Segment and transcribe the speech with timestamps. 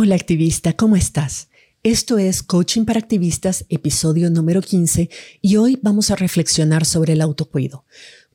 [0.00, 1.48] Hola activista, ¿cómo estás?
[1.82, 5.10] Esto es Coaching para Activistas, episodio número 15,
[5.42, 7.84] y hoy vamos a reflexionar sobre el autocuido.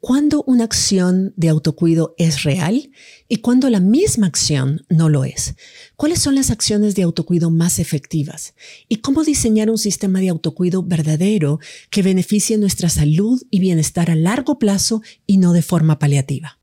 [0.02, 2.92] ¿Cuándo una acción de autocuido es real
[3.30, 5.56] y cuándo la misma acción no lo es?
[5.96, 8.56] ¿Cuáles son las acciones de autocuido más efectivas?
[8.90, 14.16] ¿Y cómo diseñar un sistema de autocuido verdadero que beneficie nuestra salud y bienestar a
[14.16, 16.60] largo plazo y no de forma paliativa?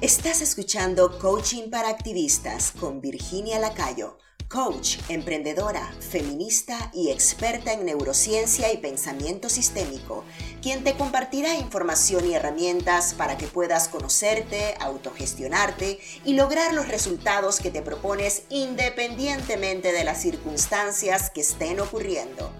[0.00, 4.16] Estás escuchando Coaching para Activistas con Virginia Lacayo,
[4.46, 10.24] coach, emprendedora, feminista y experta en neurociencia y pensamiento sistémico,
[10.62, 17.58] quien te compartirá información y herramientas para que puedas conocerte, autogestionarte y lograr los resultados
[17.58, 22.52] que te propones independientemente de las circunstancias que estén ocurriendo.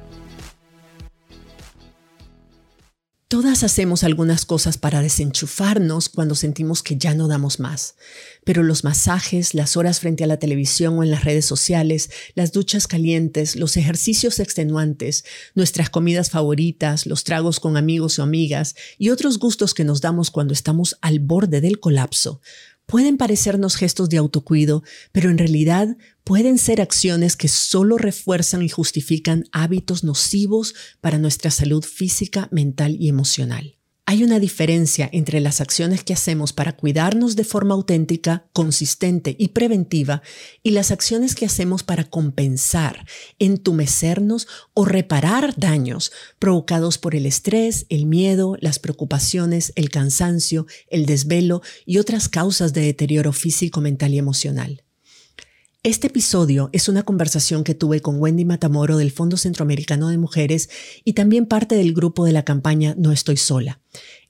[3.31, 7.95] Todas hacemos algunas cosas para desenchufarnos cuando sentimos que ya no damos más,
[8.43, 12.53] pero los masajes, las horas frente a la televisión o en las redes sociales, las
[12.53, 19.11] duchas calientes, los ejercicios extenuantes, nuestras comidas favoritas, los tragos con amigos o amigas y
[19.11, 22.41] otros gustos que nos damos cuando estamos al borde del colapso
[22.89, 28.71] pueden parecernos gestos de autocuido, pero en realidad pueden ser acciones que solo refuerzan y
[28.71, 33.78] justifican hábitos nocivos para nuestra salud física, mental y emocional.
[34.11, 39.49] Hay una diferencia entre las acciones que hacemos para cuidarnos de forma auténtica, consistente y
[39.49, 40.23] preventiva
[40.63, 43.05] y las acciones que hacemos para compensar,
[43.39, 51.05] entumecernos o reparar daños provocados por el estrés, el miedo, las preocupaciones, el cansancio, el
[51.05, 54.85] desvelo y otras causas de deterioro físico, mental y emocional.
[55.85, 60.69] Este episodio es una conversación que tuve con Wendy Matamoro del Fondo Centroamericano de Mujeres
[61.05, 63.81] y también parte del grupo de la campaña No Estoy Sola.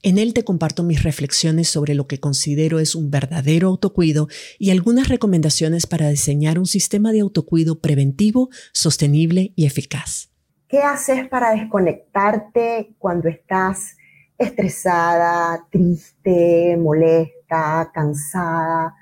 [0.02, 4.72] En él te comparto mis reflexiones sobre lo que considero es un verdadero autocuido y
[4.72, 10.28] algunas recomendaciones para diseñar un sistema de autocuido preventivo, sostenible y eficaz.
[10.68, 13.96] ¿Qué haces para desconectarte cuando estás
[14.36, 18.94] estresada, triste, molesta, cansada?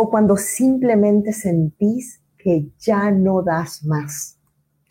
[0.00, 4.38] O cuando simplemente sentís que ya no das más.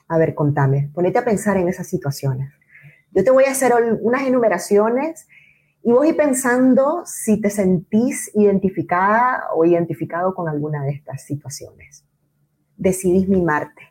[0.09, 2.51] A ver, contame, ponete a pensar en esas situaciones.
[3.13, 5.25] Yo te voy a hacer unas enumeraciones
[5.81, 12.05] y voy pensando si te sentís identificada o identificado con alguna de estas situaciones.
[12.75, 13.83] Decidís mimarte.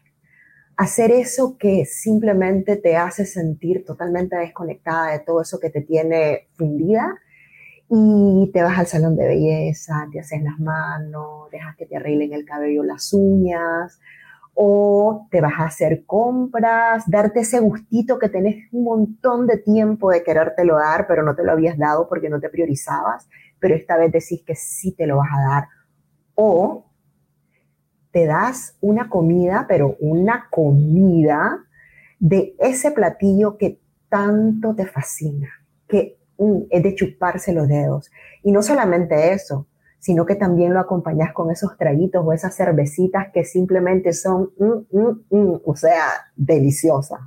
[0.77, 6.49] Hacer eso que simplemente te hace sentir totalmente desconectada de todo eso que te tiene
[6.59, 7.19] fundida
[7.89, 12.33] y te vas al salón de belleza, te haces las manos, dejas que te arreglen
[12.33, 14.01] el cabello, las uñas,
[14.55, 20.11] o te vas a hacer compras, darte ese gustito que tenés un montón de tiempo
[20.11, 23.29] de querértelo dar, pero no te lo habías dado porque no te priorizabas,
[23.61, 25.69] pero esta vez decís que sí te lo vas a dar.
[26.35, 26.87] O
[28.11, 31.63] te das una comida, pero una comida
[32.19, 35.51] de ese platillo que tanto te fascina,
[35.87, 36.19] que
[36.71, 38.11] es de chuparse los dedos.
[38.43, 39.67] Y no solamente eso,
[39.99, 44.97] sino que también lo acompañas con esos traguitos o esas cervecitas que simplemente son, mm,
[44.97, 46.05] mm, mm, o sea,
[46.37, 47.21] deliciosas.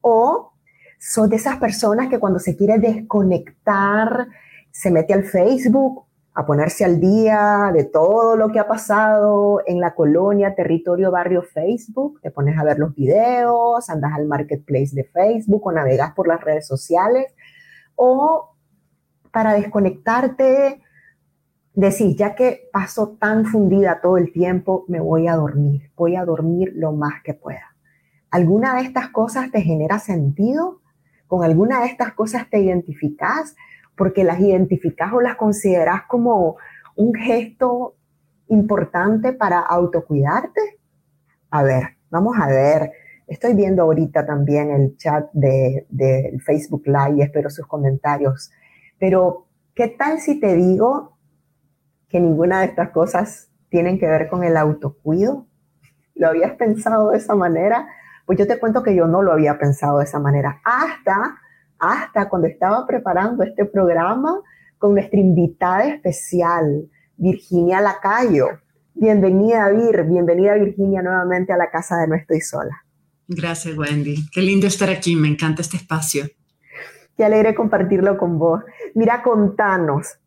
[0.00, 0.52] O
[0.98, 4.28] son de esas personas que cuando se quiere desconectar,
[4.70, 9.80] se mete al Facebook a ponerse al día de todo lo que ha pasado en
[9.80, 15.04] la colonia, territorio, barrio Facebook, te pones a ver los videos, andas al marketplace de
[15.04, 17.34] Facebook o navegas por las redes sociales
[17.96, 18.56] o
[19.30, 20.82] para desconectarte,
[21.74, 26.24] decís, ya que paso tan fundida todo el tiempo, me voy a dormir, voy a
[26.24, 27.74] dormir lo más que pueda.
[28.30, 30.80] ¿Alguna de estas cosas te genera sentido?
[31.26, 33.56] ¿Con alguna de estas cosas te identificas?
[33.96, 36.56] Porque las identificas o las consideras como
[36.96, 37.94] un gesto
[38.48, 40.78] importante para autocuidarte.
[41.50, 42.92] A ver, vamos a ver
[43.26, 45.86] Estoy viendo ahorita también el chat de,
[46.44, 48.50] Facebook Live y espero sus comentarios.
[48.98, 51.16] Pero, ¿qué tal si te digo
[52.08, 55.46] que ninguna de estas cosas tienen que ver con el autocuido?
[56.14, 57.88] ¿Lo habías pensado de esa manera?
[58.26, 60.60] Pues yo te cuento que yo no lo había pensado de esa manera.
[60.64, 61.36] Hasta,
[61.78, 64.40] hasta cuando estaba preparando este programa
[64.78, 68.48] con nuestra invitada especial, Virginia Lacayo.
[68.94, 70.04] Bienvenida, Vir.
[70.04, 72.81] Bienvenida, Virginia, nuevamente a la casa de No Estoy Sola.
[73.34, 74.28] Gracias, Wendy.
[74.30, 75.16] Qué lindo estar aquí.
[75.16, 76.26] Me encanta este espacio.
[77.16, 78.62] Qué alegre compartirlo con vos.
[78.94, 80.18] Mira, contanos,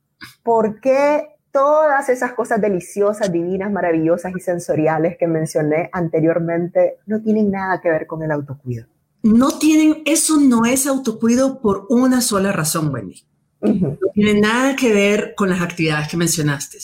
[0.44, 7.52] ¿por qué todas esas cosas deliciosas, divinas, maravillosas y sensoriales que mencioné anteriormente no tienen
[7.52, 8.86] nada que ver con el autocuido?
[9.24, 13.24] No tienen, eso no es autocuido por una sola razón, Wendy.
[13.62, 16.78] No tiene nada que ver con las actividades que mencionaste.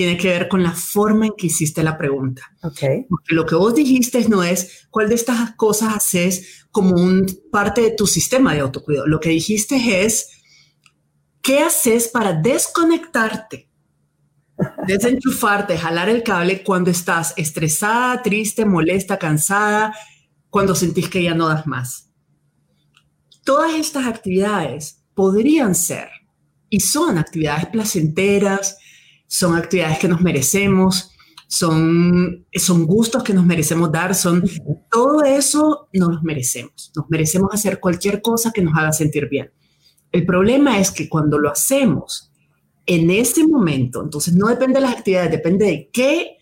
[0.00, 2.40] Tiene que ver con la forma en que hiciste la pregunta.
[2.62, 3.04] Okay.
[3.06, 7.82] Porque lo que vos dijiste no es cuál de estas cosas haces como un parte
[7.82, 9.06] de tu sistema de autocuidado.
[9.06, 10.30] Lo que dijiste es
[11.42, 13.68] qué haces para desconectarte,
[14.86, 19.94] desenchufarte, jalar el cable cuando estás estresada, triste, molesta, cansada,
[20.48, 22.10] cuando sentís que ya no das más.
[23.44, 26.08] Todas estas actividades podrían ser
[26.70, 28.78] y son actividades placenteras,
[29.30, 31.12] son actividades que nos merecemos,
[31.46, 34.42] son, son gustos que nos merecemos dar, son
[34.90, 36.90] todo eso nos merecemos.
[36.96, 39.52] Nos merecemos hacer cualquier cosa que nos haga sentir bien.
[40.10, 42.32] El problema es que cuando lo hacemos
[42.86, 46.36] en ese momento, entonces no depende de las actividades, depende de qué,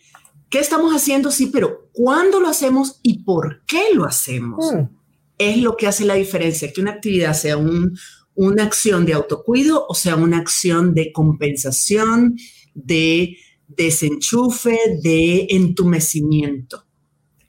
[0.48, 4.72] qué estamos haciendo, sí, pero cuándo lo hacemos y por qué lo hacemos.
[4.72, 4.96] Mm.
[5.36, 7.98] Es lo que hace la diferencia, que una actividad sea un,
[8.38, 12.36] una acción de autocuido o sea una acción de compensación,
[12.72, 13.36] de
[13.66, 16.84] desenchufe, de entumecimiento.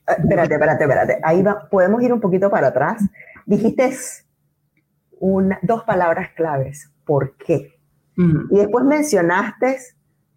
[0.07, 1.19] Ah, espérate, espérate, espérate.
[1.23, 3.03] Ahí va, podemos ir un poquito para atrás.
[3.45, 3.95] Dijiste
[5.19, 6.91] una, dos palabras claves.
[7.05, 7.75] ¿Por qué?
[8.51, 9.77] Y después mencionaste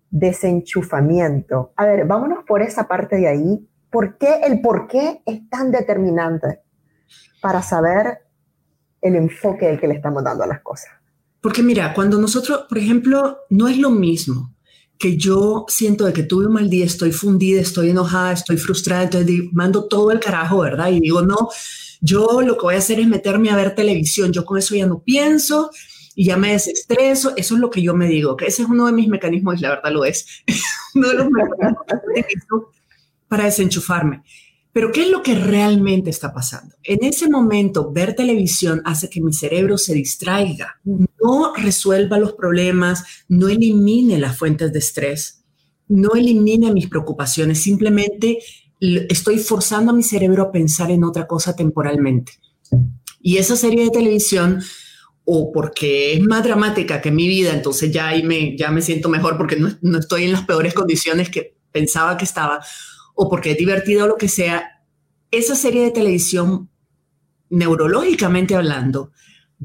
[0.09, 1.73] desenchufamiento.
[1.75, 3.69] A ver, vámonos por esa parte de ahí.
[3.91, 6.61] ¿Por qué el por qué es tan determinante
[7.41, 8.21] para saber
[9.03, 10.91] el enfoque del que le estamos dando a las cosas.
[11.41, 14.55] Porque mira, cuando nosotros, por ejemplo, no es lo mismo
[14.97, 19.03] que yo siento de que tuve un mal día, estoy fundida, estoy enojada, estoy frustrada,
[19.03, 20.93] entonces mando todo el carajo, ¿verdad?
[20.93, 21.49] Y digo, no,
[22.01, 24.87] yo lo que voy a hacer es meterme a ver televisión, yo con eso ya
[24.87, 25.71] no pienso
[26.15, 28.87] y ya me desestreso, eso es lo que yo me digo, que ese es uno
[28.87, 30.25] de mis mecanismos, y la verdad lo es,
[33.29, 34.23] para desenchufarme.
[34.73, 36.75] Pero ¿qué es lo que realmente está pasando?
[36.83, 43.05] En ese momento, ver televisión hace que mi cerebro se distraiga, no resuelva los problemas,
[43.29, 45.45] no elimine las fuentes de estrés,
[45.89, 48.39] no elimine mis preocupaciones, simplemente
[48.81, 52.33] estoy forzando a mi cerebro a pensar en otra cosa temporalmente.
[53.21, 54.63] Y esa serie de televisión,
[55.25, 59.09] o porque es más dramática que mi vida, entonces ya ahí me, ya me siento
[59.09, 62.61] mejor porque no, no estoy en las peores condiciones que pensaba que estaba,
[63.15, 64.83] o porque es divertido o lo que sea,
[65.31, 66.69] esa serie de televisión,
[67.51, 69.13] neurológicamente hablando,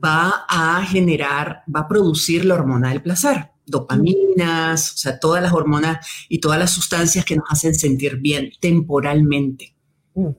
[0.04, 5.54] va a generar, va a producir la hormona del placer, dopaminas, o sea, todas las
[5.54, 9.76] hormonas y todas las sustancias que nos hacen sentir bien temporalmente.
[10.14, 10.30] Mm.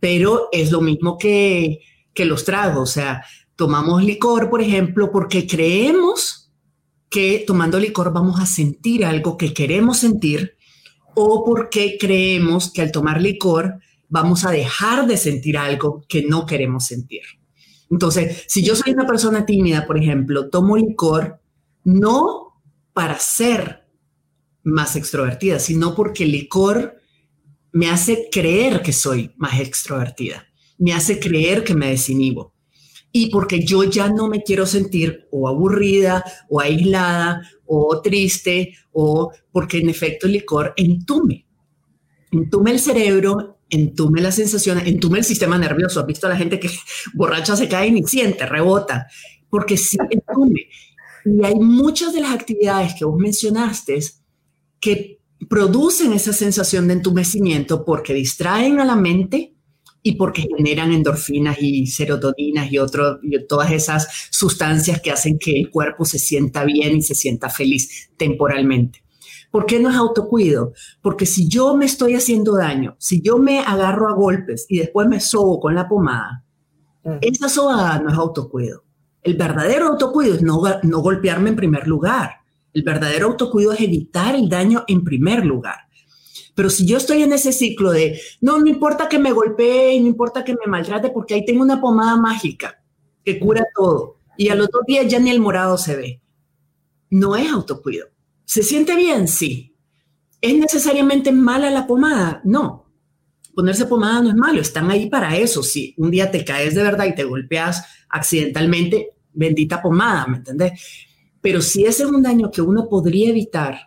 [0.00, 1.80] Pero es lo mismo que,
[2.14, 3.24] que los tragos, o sea,
[3.56, 6.52] tomamos licor, por ejemplo, porque creemos
[7.10, 10.57] que tomando licor vamos a sentir algo que queremos sentir
[11.20, 16.46] o porque creemos que al tomar licor vamos a dejar de sentir algo que no
[16.46, 17.22] queremos sentir.
[17.90, 21.40] Entonces, si yo soy una persona tímida, por ejemplo, tomo licor
[21.82, 22.62] no
[22.92, 23.84] para ser
[24.62, 27.00] más extrovertida, sino porque el licor
[27.72, 30.46] me hace creer que soy más extrovertida,
[30.78, 32.54] me hace creer que me desinhibo
[33.12, 39.32] y porque yo ya no me quiero sentir o aburrida o aislada o triste o
[39.50, 41.46] porque en efecto el licor entume,
[42.30, 46.00] entume el cerebro, entume las sensaciones, entume el sistema nervioso.
[46.00, 46.70] ¿Has visto a la gente que
[47.14, 49.06] borracha se cae y ni siente, rebota?
[49.48, 50.68] Porque sí entume.
[51.24, 53.98] Y hay muchas de las actividades que vos mencionaste
[54.80, 59.54] que producen esa sensación de entumecimiento porque distraen a la mente
[60.02, 65.58] y porque generan endorfinas y serotoninas y, otro, y todas esas sustancias que hacen que
[65.58, 69.02] el cuerpo se sienta bien y se sienta feliz temporalmente.
[69.50, 70.72] ¿Por qué no es autocuido?
[71.00, 75.08] Porque si yo me estoy haciendo daño, si yo me agarro a golpes y después
[75.08, 76.44] me sobo con la pomada,
[77.04, 77.18] mm.
[77.22, 78.84] esa sobada no es autocuido.
[79.22, 82.38] El verdadero autocuido es no, no golpearme en primer lugar.
[82.72, 85.87] El verdadero autocuido es evitar el daño en primer lugar.
[86.58, 90.08] Pero si yo estoy en ese ciclo de, no, no importa que me golpee, no
[90.08, 92.82] importa que me maltrate, porque ahí tengo una pomada mágica
[93.24, 94.18] que cura todo.
[94.36, 96.20] Y al otro día ya ni el morado se ve.
[97.10, 98.08] No es autocuido.
[98.44, 99.28] ¿Se siente bien?
[99.28, 99.76] Sí.
[100.40, 102.40] ¿Es necesariamente mala la pomada?
[102.42, 102.90] No.
[103.54, 105.62] Ponerse pomada no es malo, están ahí para eso.
[105.62, 110.72] Si un día te caes de verdad y te golpeas accidentalmente, bendita pomada, ¿me entiendes?
[111.40, 113.78] Pero si ese es un daño que uno podría evitar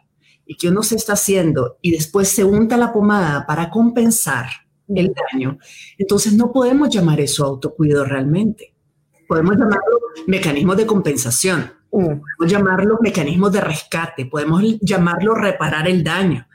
[0.51, 4.47] y que uno se está haciendo y después se unta la pomada para compensar
[4.93, 5.57] el daño,
[5.97, 8.73] entonces no podemos llamar eso autocuido realmente.
[9.29, 16.45] Podemos llamarlo mecanismos de compensación, podemos llamarlo mecanismos de rescate, podemos llamarlo reparar el daño,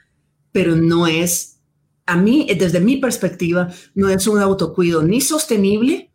[0.52, 1.62] pero no es,
[2.04, 6.10] a mí, desde mi perspectiva, no es un autocuido ni sostenible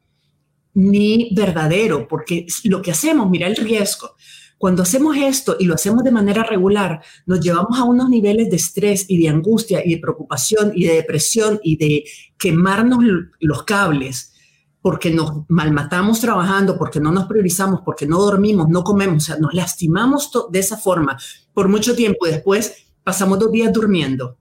[0.75, 4.15] ni verdadero, porque lo que hacemos, mira el riesgo,
[4.61, 8.57] Cuando hacemos esto y lo hacemos de manera regular, nos llevamos a unos niveles de
[8.57, 12.03] estrés y de angustia y de preocupación y de depresión y de
[12.37, 12.99] quemarnos
[13.39, 14.35] los cables
[14.79, 19.37] porque nos malmatamos trabajando, porque no nos priorizamos, porque no dormimos, no comemos, o sea,
[19.37, 21.17] nos lastimamos de esa forma
[21.55, 24.37] por mucho tiempo después pasamos dos días durmiendo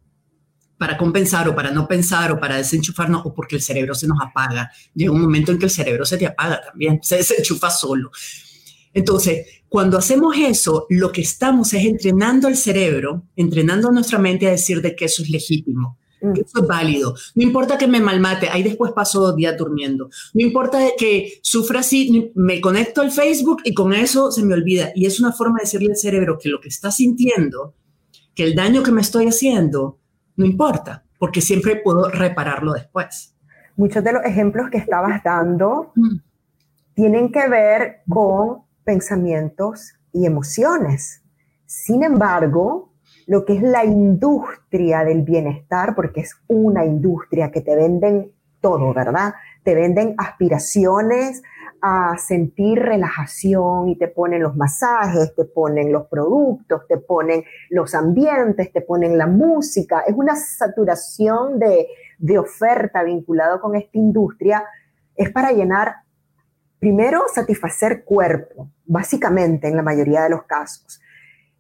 [0.77, 4.19] para compensar o para no pensar o para desenchufarnos o porque el cerebro se nos
[4.21, 4.71] apaga.
[4.95, 8.11] Llega un momento en que el cerebro se te apaga también, se desenchufa solo.
[8.93, 14.51] Entonces, cuando hacemos eso, lo que estamos es entrenando al cerebro, entrenando nuestra mente a
[14.51, 16.33] decir de que eso es legítimo, mm.
[16.33, 17.15] que eso es válido.
[17.37, 20.11] No importa que me malmate, ahí después paso dos días durmiendo.
[20.35, 24.91] No importa que sufra así, me conecto al Facebook y con eso se me olvida.
[24.95, 27.75] Y es una forma de decirle al cerebro que lo que está sintiendo,
[28.35, 30.01] que el daño que me estoy haciendo,
[30.35, 33.37] no importa, porque siempre puedo repararlo después.
[33.77, 36.17] Muchos de los ejemplos que estabas dando mm.
[36.95, 41.23] tienen que ver con pensamientos y emociones.
[41.67, 42.91] Sin embargo,
[43.27, 48.93] lo que es la industria del bienestar, porque es una industria que te venden todo,
[48.93, 49.35] ¿verdad?
[49.63, 51.43] Te venden aspiraciones
[51.83, 57.95] a sentir relajación y te ponen los masajes, te ponen los productos, te ponen los
[57.95, 60.01] ambientes, te ponen la música.
[60.01, 61.87] Es una saturación de,
[62.19, 64.65] de oferta vinculado con esta industria.
[65.17, 66.03] Es para llenar
[66.81, 71.01] primero, satisfacer cuerpo, básicamente en la mayoría de los casos.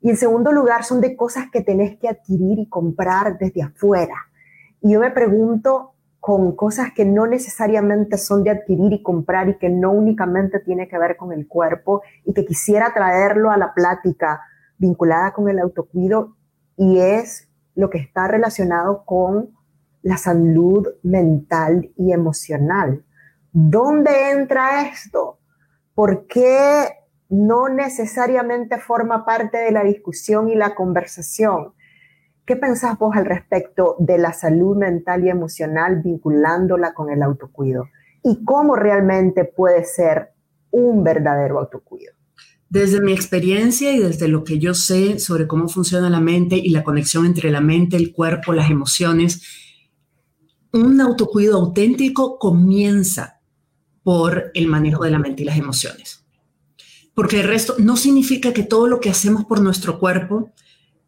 [0.00, 4.15] Y en segundo lugar, son de cosas que tenés que adquirir y comprar desde afuera.
[4.81, 9.59] Y yo me pregunto con cosas que no necesariamente son de adquirir y comprar y
[9.59, 13.73] que no únicamente tiene que ver con el cuerpo y que quisiera traerlo a la
[13.73, 14.41] plática
[14.77, 16.37] vinculada con el autocuido
[16.77, 19.50] y es lo que está relacionado con
[20.03, 23.05] la salud mental y emocional.
[23.52, 25.38] ¿Dónde entra esto?
[25.95, 26.88] ¿Por qué
[27.28, 31.73] no necesariamente forma parte de la discusión y la conversación?
[32.47, 37.88] ¿Qué pensás vos al respecto de la salud mental y emocional vinculándola con el autocuido?
[38.23, 40.30] ¿Y cómo realmente puede ser
[40.71, 42.12] un verdadero autocuido?
[42.69, 46.71] Desde mi experiencia y desde lo que yo sé sobre cómo funciona la mente y
[46.71, 49.42] la conexión entre la mente, el cuerpo, las emociones,
[50.73, 53.39] un autocuido auténtico comienza
[54.11, 56.25] por el manejo de la mente y las emociones.
[57.14, 60.50] Porque el resto no significa que todo lo que hacemos por nuestro cuerpo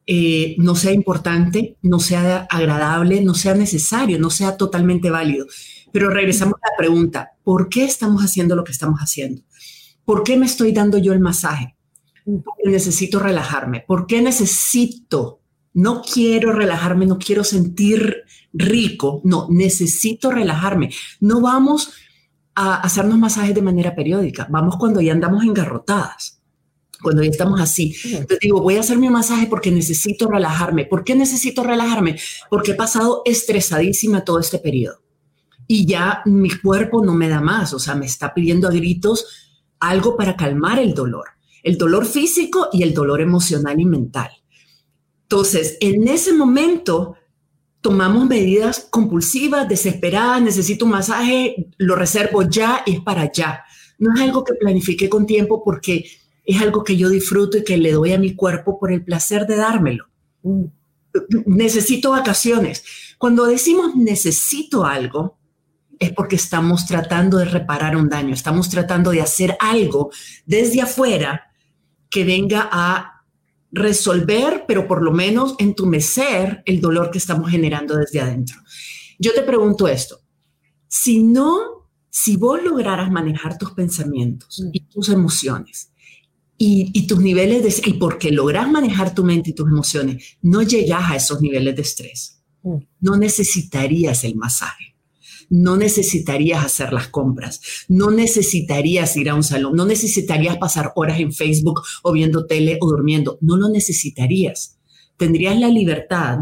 [0.06, 5.46] eh, no sea importante, no sea agradable, no sea necesario, no sea totalmente válido.
[5.90, 9.42] Pero regresamos a la pregunta, ¿por qué estamos haciendo lo que estamos haciendo?
[10.04, 11.74] ¿Por qué me estoy dando yo el masaje?
[12.24, 13.80] Porque necesito relajarme.
[13.84, 15.40] ¿Por qué necesito?
[15.74, 18.18] No quiero relajarme, no quiero sentir
[18.52, 20.90] rico, no, necesito relajarme.
[21.18, 21.92] No vamos
[22.54, 24.46] a hacernos masajes de manera periódica.
[24.50, 26.40] Vamos cuando ya andamos engarrotadas,
[27.02, 27.94] cuando ya estamos así.
[28.04, 30.86] Entonces digo, voy a hacer mi masaje porque necesito relajarme.
[30.86, 32.18] ¿Por qué necesito relajarme?
[32.50, 35.02] Porque he pasado estresadísima todo este periodo.
[35.66, 39.26] Y ya mi cuerpo no me da más, o sea, me está pidiendo a gritos
[39.80, 41.28] algo para calmar el dolor,
[41.62, 44.30] el dolor físico y el dolor emocional y mental.
[45.22, 47.16] Entonces, en ese momento
[47.82, 53.64] tomamos medidas compulsivas, desesperadas, necesito un masaje, lo reservo ya y es para ya.
[53.98, 56.06] No es algo que planifique con tiempo porque
[56.44, 59.46] es algo que yo disfruto y que le doy a mi cuerpo por el placer
[59.46, 60.06] de dármelo.
[60.42, 60.64] Mm.
[61.46, 62.84] Necesito vacaciones.
[63.18, 65.36] Cuando decimos necesito algo,
[65.98, 70.10] es porque estamos tratando de reparar un daño, estamos tratando de hacer algo
[70.46, 71.52] desde afuera
[72.10, 73.11] que venga a
[73.72, 78.60] resolver, pero por lo menos entumecer el dolor que estamos generando desde adentro.
[79.18, 80.20] Yo te pregunto esto,
[80.88, 85.90] si no, si vos lograras manejar tus pensamientos y tus emociones
[86.58, 91.10] y, tus niveles de, y porque logras manejar tu mente y tus emociones, no llegas
[91.10, 92.76] a esos niveles de estrés, mm.
[93.00, 94.91] no necesitarías el masaje
[95.52, 101.20] no necesitarías hacer las compras, no necesitarías ir a un salón, no necesitarías pasar horas
[101.20, 104.78] en Facebook o viendo tele o durmiendo, no lo necesitarías.
[105.18, 106.38] Tendrías la libertad,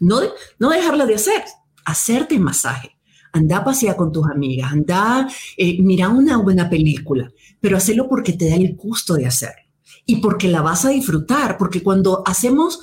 [0.00, 0.20] no,
[0.58, 1.44] no dejarla de hacer,
[1.84, 2.90] hacerte masaje.
[3.32, 8.48] Anda a con tus amigas, anda, eh, mira una buena película, pero hacerlo porque te
[8.48, 9.62] da el gusto de hacerlo
[10.06, 12.80] y porque la vas a disfrutar, porque cuando hacemos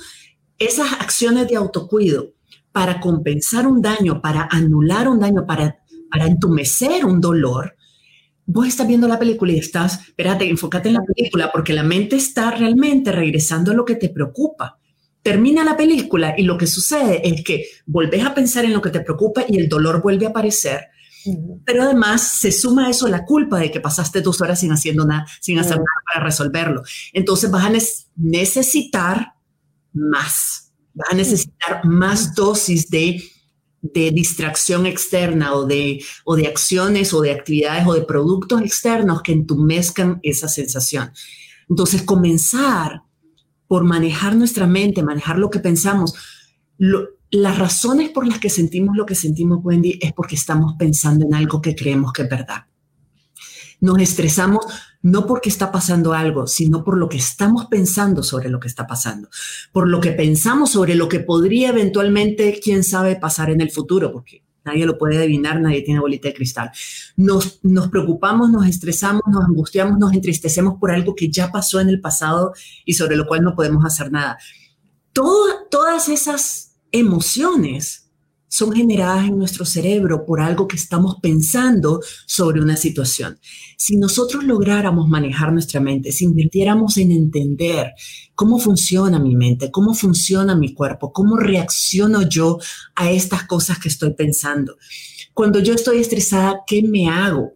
[0.58, 2.32] esas acciones de autocuido,
[2.72, 5.78] para compensar un daño, para anular un daño, para,
[6.10, 7.76] para entumecer un dolor,
[8.46, 12.16] vos estás viendo la película y estás, espérate, enfócate en la película porque la mente
[12.16, 14.78] está realmente regresando a lo que te preocupa.
[15.22, 18.90] Termina la película y lo que sucede es que volvés a pensar en lo que
[18.90, 20.88] te preocupa y el dolor vuelve a aparecer
[21.64, 25.06] Pero además se suma a eso la culpa de que pasaste dos horas sin, haciendo
[25.06, 26.82] nada, sin hacer nada para resolverlo.
[27.12, 27.72] Entonces vas a
[28.16, 29.34] necesitar
[29.92, 30.61] más,
[30.94, 33.22] vas a necesitar más dosis de,
[33.80, 39.22] de distracción externa o de, o de acciones o de actividades o de productos externos
[39.22, 41.12] que entumezcan esa sensación.
[41.68, 43.02] Entonces comenzar
[43.66, 46.14] por manejar nuestra mente, manejar lo que pensamos.
[47.30, 51.34] las razones por las que sentimos lo que sentimos, Wendy, es porque estamos pensando en
[51.34, 52.66] algo que creemos que es verdad.
[53.80, 54.66] Nos estresamos
[55.02, 58.86] no porque está pasando algo, sino por lo que estamos pensando sobre lo que está
[58.86, 59.28] pasando,
[59.72, 64.12] por lo que pensamos sobre lo que podría eventualmente, quién sabe, pasar en el futuro,
[64.12, 66.70] porque nadie lo puede adivinar, nadie tiene bolita de cristal.
[67.16, 72.00] Nos, preocupamos, nos estresamos, nos angustiamos, nos entristecemos por algo que ya pasó en el
[72.00, 72.52] pasado
[72.84, 74.38] y sobre lo cual no podemos hacer nada.
[75.12, 78.01] todas esas emociones
[78.52, 83.38] son generadas en nuestro cerebro por algo que estamos pensando sobre una situación.
[83.78, 87.92] Si nosotros lográramos manejar nuestra mente, si invirtiéramos en entender
[88.34, 92.58] cómo funciona mi mente, cómo funciona mi cuerpo, cómo reacciono yo
[92.94, 94.76] a estas cosas que estoy pensando.
[95.32, 97.54] Cuando yo estoy estresada, ¿qué me hago?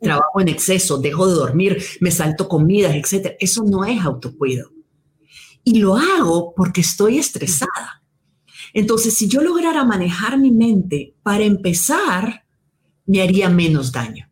[0.00, 3.36] Trabajo en exceso, dejo de dormir, me salto comidas, etc.
[3.38, 4.72] Eso no es autocuido.
[5.62, 8.03] Y lo hago porque estoy estresada
[8.74, 12.44] entonces, si yo lograra manejar mi mente, para empezar,
[13.06, 14.28] me haría menos daño.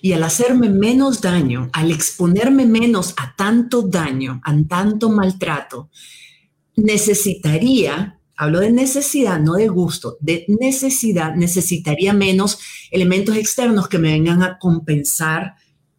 [0.00, 5.90] Y al hacerme menos daño, al exponerme menos a tanto daño, a tanto maltrato,
[6.76, 12.60] necesitaría, hablo de necesidad, no de gusto, de necesidad, necesitaría menos
[12.92, 15.56] elementos externos que me vengan a compensar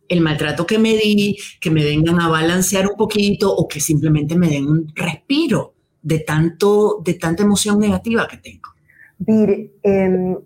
[0.08, 4.38] el maltrato que me di, que me vengan a balancear un poquito o que simplemente
[4.38, 8.70] me den un respiro de, tanto, de tanta emoción negativa que tengo.
[9.18, 10.38] Vir, em,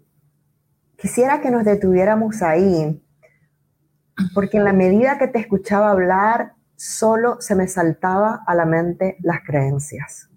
[0.98, 3.02] quisiera que nos detuviéramos ahí,
[4.34, 9.18] porque en la medida que te escuchaba hablar, solo se me saltaba a la mente
[9.22, 10.30] las creencias.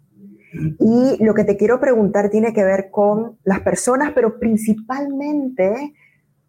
[0.78, 5.94] Y lo que te quiero preguntar tiene que ver con las personas, pero principalmente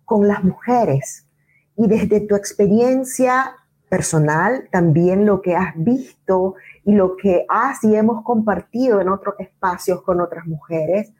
[0.05, 1.27] con las mujeres.
[1.75, 3.55] Y desde tu experiencia
[3.89, 6.55] personal, también lo que has visto
[6.95, 11.13] lo que has y hemos compartido en otros espacios con otras mujeres,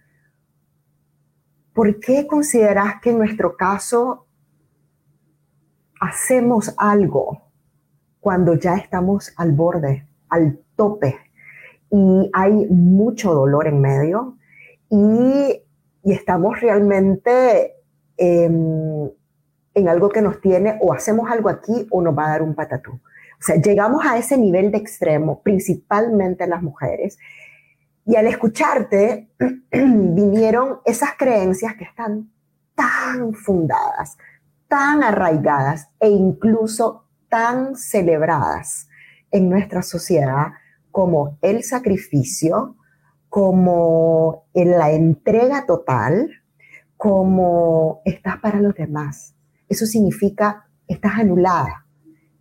[1.74, 4.28] ¿por qué consideras que en nuestro caso
[6.00, 7.42] hacemos algo
[8.20, 11.18] cuando ya estamos al borde, al tope
[11.92, 14.38] y hay mucho dolor en medio
[14.90, 15.64] y,
[16.02, 17.76] estamos realmente
[18.18, 19.10] em,
[19.76, 22.56] en algo que nos tiene o hacemos algo aquí o nos va a dar un
[22.56, 23.00] patatú.
[23.40, 27.18] O sea, llegamos a ese nivel de extremo, principalmente las mujeres,
[28.06, 29.30] y al escucharte
[29.72, 32.32] vinieron esas creencias que están
[32.76, 34.18] tan fundadas,
[34.68, 38.90] tan arraigadas e incluso tan celebradas
[39.32, 40.48] en nuestra sociedad
[40.92, 42.76] como el sacrificio,
[43.30, 46.30] como la entrega total,
[46.98, 49.36] como estás para los demás,
[49.70, 51.86] eso significa estás anulada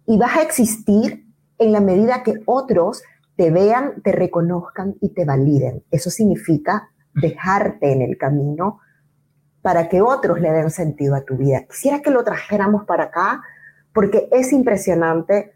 [0.08, 1.26] y vas a existir
[1.58, 3.02] en la medida que otros
[3.36, 5.84] te vean, te reconozcan y te validen.
[5.90, 8.80] Eso significa dejarte en el camino
[9.60, 11.66] para que otros le den sentido a tu vida.
[11.68, 13.42] Quisiera que lo trajéramos para acá
[13.92, 15.52] porque es impresionante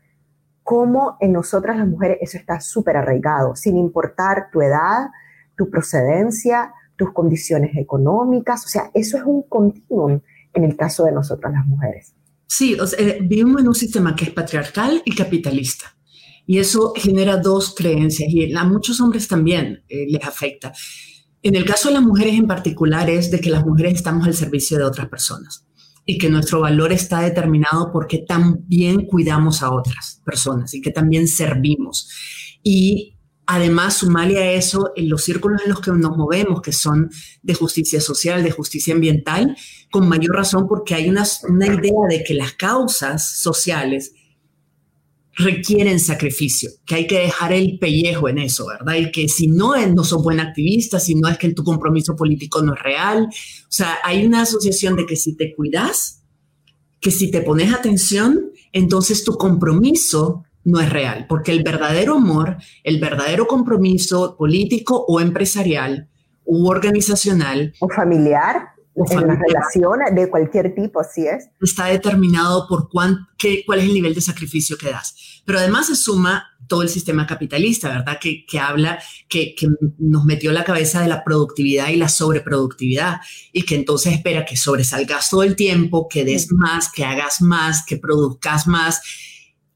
[0.63, 5.09] cómo en nosotras las mujeres eso está súper arraigado, sin importar tu edad,
[5.57, 8.67] tu procedencia, tus condiciones económicas.
[8.67, 10.21] O sea, eso es un continuum
[10.53, 12.15] en el caso de nosotras las mujeres.
[12.55, 15.97] Sí, eh, vivimos en un sistema que es patriarcal y capitalista.
[16.47, 20.71] Y eso genera dos creencias y a muchos hombres también eh, les afecta.
[21.43, 24.35] En el caso de las mujeres en particular es de que las mujeres estamos al
[24.35, 25.67] servicio de otras personas
[26.05, 31.29] y que nuestro valor está determinado porque también cuidamos a otras personas y que también
[31.29, 32.11] servimos.
[32.63, 33.12] Y
[33.55, 37.11] Además, sumarle a eso en los círculos en los que nos movemos, que son
[37.43, 39.55] de justicia social, de justicia ambiental,
[39.91, 41.27] con mayor razón porque hay una,
[41.67, 44.15] idea de que las causas sociales
[45.35, 48.95] requieren sacrificio, que hay que dejar el pellejo en eso, ¿verdad?
[48.95, 52.63] Y que si no, no sos buen activista, si no es que tu compromiso político
[52.63, 53.25] no es real.
[53.25, 56.23] O sea, hay una asociación de que si te cuidas,
[57.03, 62.57] que si te pones atención, entonces tu compromiso no es real, porque el verdadero amor,
[62.85, 66.09] el verdadero compromiso político o empresarial
[66.45, 71.49] u organizacional o familiar en las relaciones de cualquier tipo, así es.
[71.61, 75.43] Está determinado por cuán, qué, cuál es el nivel de sacrificio que das.
[75.47, 78.19] Pero además se suma todo el sistema capitalista, ¿verdad?
[78.21, 78.99] Que, que habla,
[79.29, 79.67] que, que,
[79.99, 83.21] nos metió la cabeza de la productividad y la sobreproductividad
[83.53, 87.85] y que entonces espera que sobresalgas todo el tiempo, que des más, que hagas más,
[87.85, 89.03] que produzcas más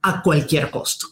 [0.02, 1.08] a cualquier costo.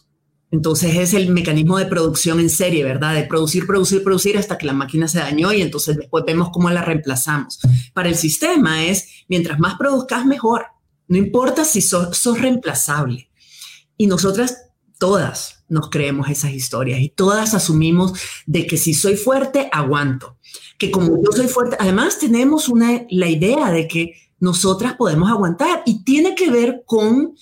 [0.51, 3.14] Entonces es el mecanismo de producción en serie, ¿verdad?
[3.14, 6.70] De producir, producir, producir hasta que la máquina se dañó y entonces después vemos cómo
[6.70, 7.59] la reemplazamos.
[7.92, 10.66] Para el sistema es, mientras más produzcas, mejor.
[11.09, 13.31] No importa si sos, sos reemplazable.
[13.97, 18.12] Y nosotras todas nos creemos esas historias y todas asumimos
[18.47, 20.38] de que si soy fuerte, aguanto.
[20.79, 25.83] Que como yo soy fuerte, además tenemos una, la idea de que nosotras podemos aguantar
[25.85, 27.35] y tiene que ver con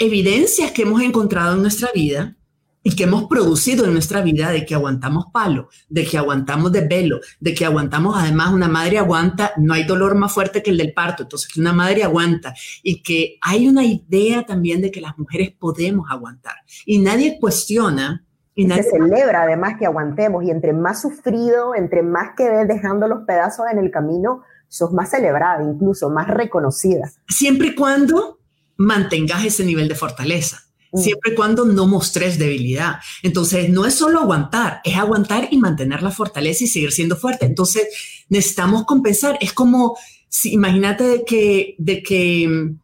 [0.00, 2.34] evidencias que hemos encontrado en nuestra vida
[2.82, 7.20] y que hemos producido en nuestra vida de que aguantamos palo, de que aguantamos desvelo,
[7.38, 10.94] de que aguantamos, además una madre aguanta, no hay dolor más fuerte que el del
[10.94, 15.18] parto, entonces que una madre aguanta y que hay una idea también de que las
[15.18, 16.54] mujeres podemos aguantar
[16.86, 18.24] y nadie cuestiona.
[18.54, 22.66] Y, nadie se celebra además que aguantemos y entre más sufrido, entre más que ves
[22.66, 27.10] dejando los pedazos en el camino, sos más celebrada, incluso más reconocida.
[27.28, 28.39] Siempre y cuando
[28.80, 31.00] mantengas ese nivel de fortaleza Mm.
[31.00, 32.96] siempre y cuando no mostres debilidad.
[33.22, 37.46] Entonces, no es solo aguantar, es aguantar y mantener la fortaleza y seguir siendo fuerte.
[37.46, 37.86] Entonces,
[38.28, 39.38] necesitamos compensar.
[39.40, 39.96] Es como,
[40.28, 42.78] si, imagínate de que, de que mm,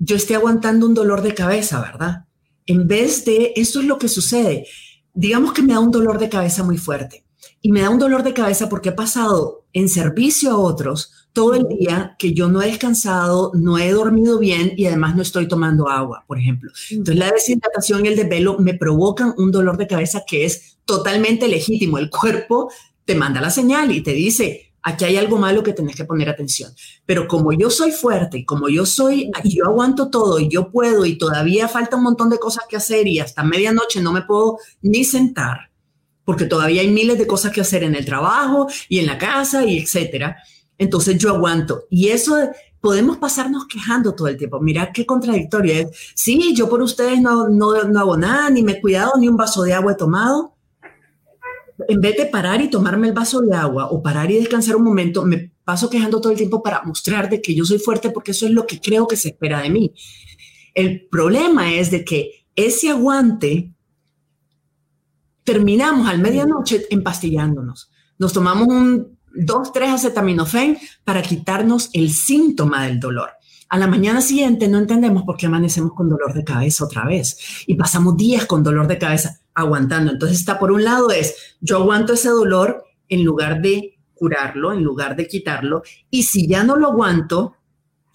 [0.00, 2.24] yo esté aguantando un dolor de cabeza, ¿verdad?
[2.66, 4.66] En vez de, eso es lo que sucede.
[5.14, 7.24] Digamos que me da un dolor de cabeza muy fuerte
[7.62, 11.54] y me da un dolor de cabeza porque he pasado en servicio a otros todo
[11.54, 15.46] el día que yo no he descansado, no he dormido bien y además no estoy
[15.46, 16.72] tomando agua, por ejemplo.
[16.90, 21.46] Entonces la deshidratación y el desvelo me provocan un dolor de cabeza que es totalmente
[21.48, 21.98] legítimo.
[21.98, 22.70] El cuerpo
[23.04, 26.28] te manda la señal y te dice, aquí hay algo malo que tenés que poner
[26.28, 26.72] atención.
[27.06, 31.04] Pero como yo soy fuerte como yo soy, y yo aguanto todo y yo puedo
[31.04, 34.58] y todavía falta un montón de cosas que hacer y hasta medianoche no me puedo
[34.82, 35.68] ni sentar
[36.24, 39.64] porque todavía hay miles de cosas que hacer en el trabajo y en la casa
[39.64, 40.36] y etcétera
[40.78, 41.84] entonces yo aguanto.
[41.90, 42.36] Y eso
[42.80, 44.60] podemos pasarnos quejando todo el tiempo.
[44.60, 46.12] Mira qué contradictorio es.
[46.14, 49.36] Sí, yo por ustedes no, no, no hago nada, ni me he cuidado, ni un
[49.36, 50.54] vaso de agua he tomado.
[51.88, 54.84] En vez de parar y tomarme el vaso de agua o parar y descansar un
[54.84, 58.30] momento, me paso quejando todo el tiempo para mostrar de que yo soy fuerte porque
[58.30, 59.92] eso es lo que creo que se espera de mí.
[60.74, 63.72] El problema es de que ese aguante
[65.44, 67.90] terminamos al medianoche empastillándonos.
[68.18, 73.30] Nos tomamos un dos, tres acetaminofén para quitarnos el síntoma del dolor.
[73.70, 77.64] A la mañana siguiente no entendemos por qué amanecemos con dolor de cabeza otra vez
[77.66, 80.10] y pasamos días con dolor de cabeza aguantando.
[80.10, 84.82] Entonces está por un lado es, yo aguanto ese dolor en lugar de curarlo, en
[84.82, 87.54] lugar de quitarlo, y si ya no lo aguanto,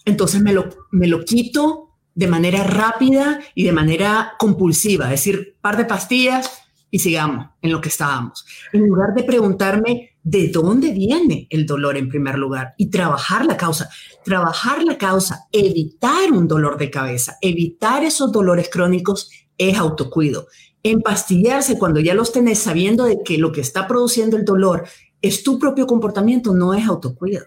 [0.04, 5.56] entonces me lo, me lo quito de manera rápida y de manera compulsiva, es decir,
[5.60, 8.44] par de pastillas y sigamos en lo que estábamos.
[8.72, 13.56] En lugar de preguntarme de dónde viene el dolor en primer lugar y trabajar la
[13.56, 13.90] causa.
[14.24, 20.46] Trabajar la causa, evitar un dolor de cabeza, evitar esos dolores crónicos es autocuido.
[20.82, 24.84] Empastillarse cuando ya los tenés sabiendo de que lo que está produciendo el dolor
[25.20, 27.44] es tu propio comportamiento, no es autocuido.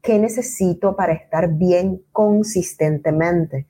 [0.00, 3.66] ¿Qué necesito para estar bien consistentemente?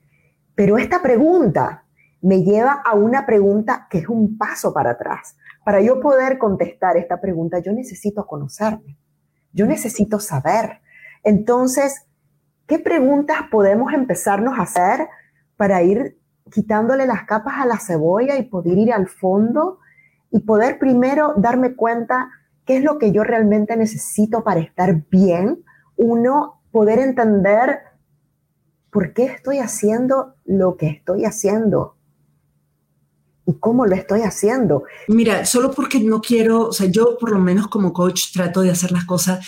[0.55, 1.83] Pero esta pregunta
[2.21, 5.35] me lleva a una pregunta que es un paso para atrás.
[5.63, 8.97] Para yo poder contestar esta pregunta, yo necesito conocerme,
[9.53, 10.81] yo necesito saber.
[11.23, 12.07] Entonces,
[12.65, 15.07] ¿qué preguntas podemos empezarnos a hacer
[15.57, 16.17] para ir
[16.51, 19.79] quitándole las capas a la cebolla y poder ir al fondo
[20.31, 22.31] y poder primero darme cuenta
[22.65, 25.63] qué es lo que yo realmente necesito para estar bien?
[25.95, 27.81] Uno, poder entender
[28.91, 31.97] por qué estoy haciendo lo que estoy haciendo
[33.45, 34.83] y cómo lo estoy haciendo.
[35.07, 38.71] Mira, solo porque no quiero, o sea, yo por lo menos como coach trato de
[38.71, 39.45] hacer las cosas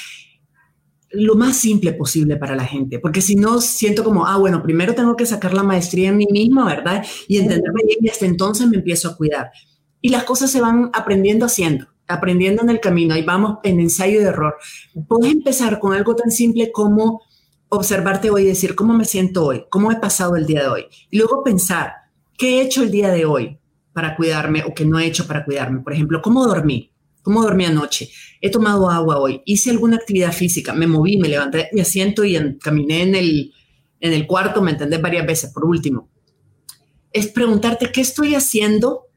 [1.13, 4.95] lo más simple posible para la gente, porque si no siento como, ah, bueno, primero
[4.95, 7.05] tengo que sacar la maestría en mí misma, ¿verdad?
[7.27, 9.51] Y entenderme bien y hasta entonces me empiezo a cuidar.
[10.01, 14.19] Y las cosas se van aprendiendo haciendo, aprendiendo en el camino, y vamos en ensayo
[14.19, 14.55] de error.
[15.07, 17.21] Puedes empezar con algo tan simple como
[17.69, 19.65] observarte hoy y decir, ¿cómo me siento hoy?
[19.69, 20.85] ¿Cómo he pasado el día de hoy?
[21.11, 21.93] Y luego pensar,
[22.37, 23.59] ¿qué he hecho el día de hoy?
[23.93, 25.81] Para cuidarme o que no he hecho para cuidarme.
[25.81, 26.91] Por ejemplo, ¿cómo dormí?
[27.21, 28.09] ¿Cómo dormí anoche?
[28.41, 32.57] He tomado agua hoy, hice alguna actividad física, me moví, me levanté mi asiento y
[32.59, 33.53] caminé en el,
[34.01, 35.51] en el cuarto, me entendés varias veces.
[35.53, 36.09] Por último,
[37.13, 39.07] es preguntarte qué estoy haciendo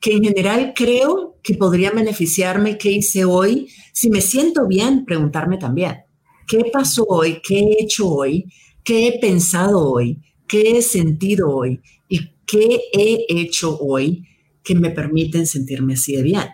[0.00, 3.68] que en general creo que podría beneficiarme, qué hice hoy.
[3.92, 5.98] Si me siento bien, preguntarme también,
[6.46, 8.52] qué pasó hoy, qué he hecho hoy,
[8.84, 14.26] qué he pensado hoy, qué he sentido hoy y qué he hecho hoy
[14.62, 16.48] que me permiten sentirme así de bien.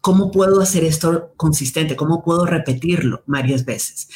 [0.00, 1.96] ¿Cómo puedo hacer esto consistente?
[1.96, 4.08] ¿Cómo puedo repetirlo varias veces?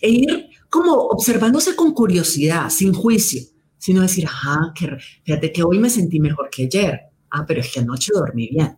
[0.00, 3.42] E ir como observándose con curiosidad, sin juicio,
[3.78, 4.88] sino decir, ajá, que,
[5.22, 7.00] fíjate que hoy me sentí mejor que ayer.
[7.30, 8.76] Ah, pero es que anoche dormí bien.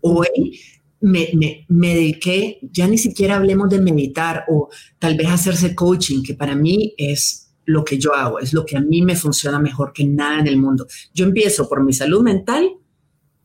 [0.00, 0.58] Hoy
[1.00, 6.22] me, me, me, dediqué, ya ni siquiera hablemos de meditar o tal vez hacerse coaching,
[6.22, 9.58] que para mí es lo que yo hago, es lo que a mí me funciona
[9.58, 10.86] mejor que nada en el mundo.
[11.12, 12.66] Yo empiezo por mi salud mental,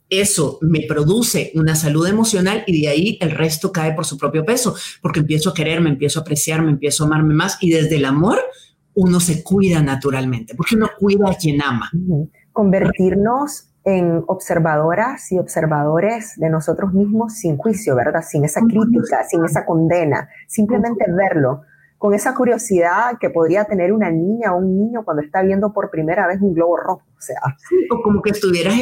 [0.10, 4.46] eso me produce una salud emocional y de ahí el resto cae por su propio
[4.46, 8.06] peso, porque empiezo a quererme, empiezo a apreciarme, empiezo a amarme más y desde el
[8.06, 8.40] amor
[8.94, 11.92] uno se cuida naturalmente, porque uno cuida a quien ama.
[12.54, 18.22] Convertirnos en observadoras y observadores de nosotros mismos sin juicio, ¿verdad?
[18.26, 21.64] Sin esa crítica, sin esa condena, simplemente verlo
[22.04, 25.90] con esa curiosidad que podría tener una niña o un niño cuando está viendo por
[25.90, 27.04] primera vez un globo rojo.
[27.18, 27.38] O sea,
[27.90, 28.76] o como que estuvieras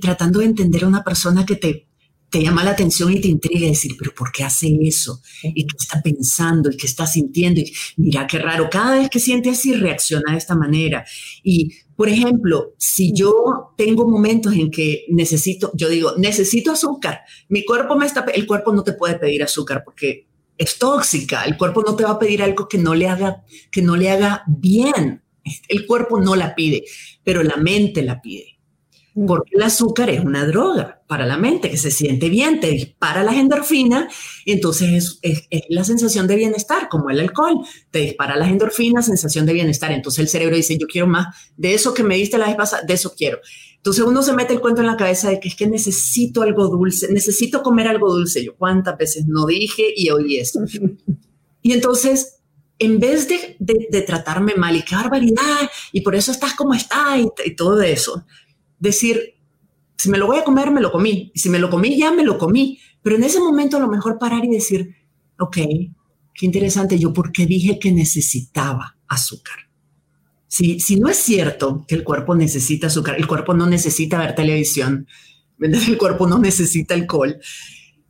[0.00, 1.86] tratando de entender a una persona que te,
[2.30, 5.20] te llama la atención y te intriga y decir, pero ¿por qué hace eso?
[5.42, 6.70] ¿Y qué está pensando?
[6.70, 7.60] ¿Y qué está sintiendo?
[7.60, 11.04] Y mira, qué raro, cada vez que siente así reacciona de esta manera.
[11.42, 17.66] Y, por ejemplo, si yo tengo momentos en que necesito, yo digo, necesito azúcar, mi
[17.66, 21.82] cuerpo me está, el cuerpo no te puede pedir azúcar porque es tóxica, el cuerpo
[21.82, 25.22] no te va a pedir algo que no le haga, que no le haga bien.
[25.68, 26.84] El cuerpo no la pide,
[27.24, 28.51] pero la mente la pide.
[29.14, 33.22] Porque el azúcar es una droga para la mente que se siente bien, te dispara
[33.22, 34.12] la endorfinas
[34.46, 37.58] entonces es, la sensación de bienestar, como el alcohol,
[37.90, 39.92] te dispara las endorfinas, sensación de bienestar.
[39.92, 42.82] Entonces el cerebro dice, yo quiero más de eso que me diste la vez pasada,
[42.82, 43.38] de eso quiero.
[43.76, 46.68] Entonces uno se mete el cuento en la cabeza de que es que necesito algo
[46.68, 48.44] dulce, necesito comer algo dulce.
[48.44, 50.60] Yo cuántas veces no dije y oí eso.
[51.62, 52.38] y entonces
[52.78, 57.20] en vez de, de, tratarme mal y qué barbaridad, y por eso estás como estás
[57.44, 58.24] y todo eso,
[58.82, 59.36] decir,
[59.96, 61.30] si me lo voy a comer, me lo comí.
[61.34, 62.80] Y si me lo comí, ya me lo comí.
[63.00, 64.96] Pero en ese momento a lo mejor parar y decir,
[65.38, 65.56] ok,
[66.34, 69.56] qué interesante, yo por qué dije que necesitaba azúcar.
[70.48, 74.34] Si, si no es cierto que el cuerpo necesita azúcar, el cuerpo no necesita ver
[74.34, 75.06] televisión,
[75.60, 77.38] el cuerpo no necesita alcohol.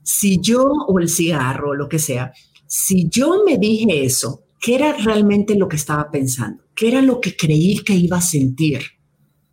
[0.02, 2.32] Si yo, o el cigarro, o lo que sea,
[2.66, 6.64] si yo me dije eso, ¿qué era realmente lo que estaba pensando?
[6.74, 8.80] ¿Qué era lo que creí que iba a sentir?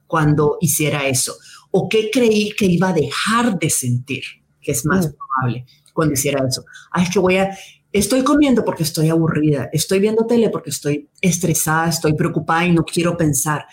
[0.09, 1.35] Cuando hiciera eso?
[1.69, 4.23] ¿O qué creí que iba a dejar de sentir,
[4.59, 5.11] que es más mm.
[5.15, 6.65] probable cuando hiciera eso?
[6.91, 7.55] Ah, es que voy a,
[7.93, 12.83] estoy comiendo porque estoy aburrida, estoy viendo tele porque estoy estresada, estoy preocupada y no
[12.83, 13.65] quiero pensar.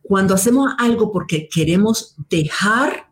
[0.00, 3.10] Cuando hacemos algo porque queremos dejar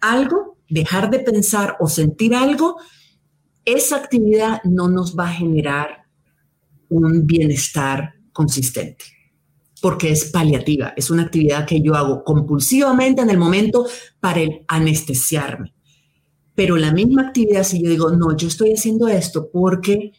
[0.00, 2.76] algo, dejar de pensar o sentir algo,
[3.64, 6.06] esa actividad no nos va a generar
[6.88, 9.15] un bienestar consistente
[9.80, 13.86] porque es paliativa, es una actividad que yo hago compulsivamente en el momento
[14.20, 15.74] para anestesiarme.
[16.54, 20.12] Pero la misma actividad, si yo digo, no, yo estoy haciendo esto porque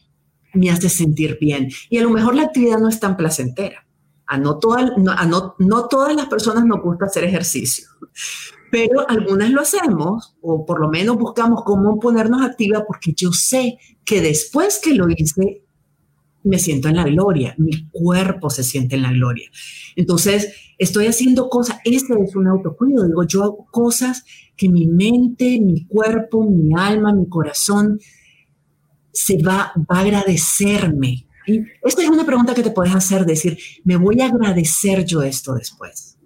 [0.54, 1.68] me hace sentir bien.
[1.90, 3.84] Y a lo mejor la actividad no es tan placentera.
[4.26, 4.60] A no,
[4.98, 7.86] no, no todas las personas nos gusta hacer ejercicio,
[8.70, 13.78] pero algunas lo hacemos o por lo menos buscamos cómo ponernos activa porque yo sé
[14.04, 15.64] que después que lo hice
[16.48, 19.50] me siento en la gloria, mi cuerpo se siente en la gloria.
[19.96, 24.24] Entonces, estoy haciendo cosas, este es un autocuido, digo, yo hago cosas
[24.56, 28.00] que mi mente, mi cuerpo, mi alma, mi corazón
[29.12, 31.26] se va, va a agradecerme.
[31.46, 35.22] Y esta es una pregunta que te puedes hacer, decir, ¿me voy a agradecer yo
[35.22, 36.18] esto después?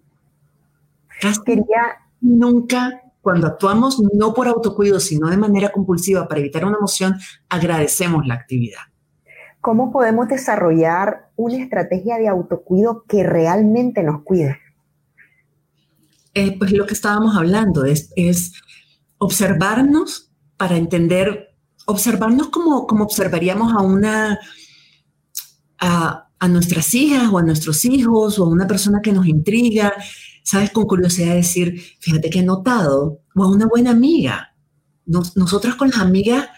[1.45, 1.99] Quería...
[2.25, 7.17] Nunca cuando actuamos no por autocuido, sino de manera compulsiva para evitar una emoción,
[7.49, 8.81] agradecemos la actividad.
[9.63, 14.59] ¿Cómo podemos desarrollar una estrategia de autocuido que realmente nos cuide?
[16.35, 18.11] Eh, pues lo que estábamos hablando es,
[19.19, 21.55] observarnos para entender,
[21.87, 24.41] observarnos como, como observaríamos a una,
[25.79, 29.93] a, nuestras hijas o a nuestros hijos o a una persona que nos intriga,
[30.43, 34.57] sabes, con curiosidad decir, fíjate que he notado, o a una buena amiga.
[35.07, 36.49] nosotras con las amigas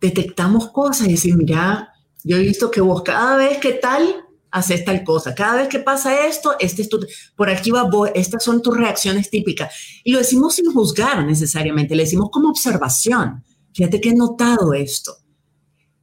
[0.00, 1.93] detectamos cosas y decir, mira,
[2.24, 5.34] yo he visto que vos cada vez que tal, haces tal cosa.
[5.34, 7.04] Cada vez que pasa esto, este es tu,
[7.36, 9.74] por aquí va vos, estas son tus reacciones típicas.
[10.02, 13.44] Y lo decimos sin juzgar necesariamente, le decimos como observación.
[13.74, 15.16] Fíjate que he notado esto.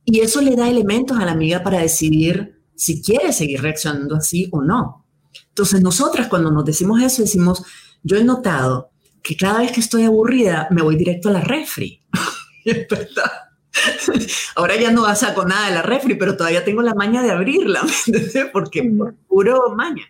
[0.05, 4.47] Y eso le da elementos a la amiga para decidir si quiere seguir reaccionando así
[4.51, 5.05] o no.
[5.49, 7.63] Entonces, nosotras cuando nos decimos eso, decimos,
[8.03, 8.91] yo he notado
[9.23, 12.01] que cada vez que estoy aburrida, me voy directo a la refri.
[12.65, 13.50] verdad
[14.55, 17.81] Ahora ya no saco nada de la refri, pero todavía tengo la maña de abrirla,
[18.53, 20.03] Porque por puro maña.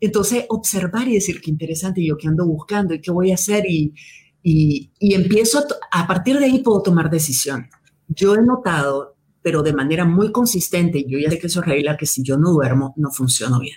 [0.00, 3.64] Entonces, observar y decir qué interesante, yo qué ando buscando y qué voy a hacer
[3.68, 3.94] y,
[4.42, 7.68] y, empiezo, a, partir de ahí puedo tomar decisión.
[8.08, 11.96] Yo he notado, pero de manera muy consistente, yo ya sé que eso es regla,
[11.96, 13.76] que si yo no duermo, no funciono bien.